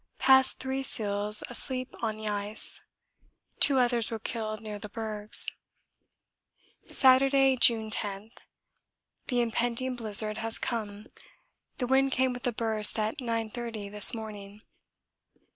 Passed 0.17 0.57
three 0.57 0.81
seals 0.81 1.43
asleep 1.47 1.93
on 2.01 2.17
the 2.17 2.27
ice. 2.27 2.81
Two 3.59 3.77
others 3.77 4.09
were 4.09 4.17
killed 4.17 4.59
near 4.59 4.79
the 4.79 4.89
bergs. 4.89 5.47
Saturday, 6.87 7.55
June 7.55 7.91
10. 7.91 8.31
The 9.27 9.41
impending 9.41 9.95
blizzard 9.95 10.39
has 10.39 10.57
come; 10.57 11.05
the 11.77 11.85
wind 11.85 12.11
came 12.11 12.33
with 12.33 12.47
a 12.47 12.51
burst 12.51 12.97
at 12.97 13.19
9.30 13.19 13.91
this 13.91 14.11
morning. 14.11 14.63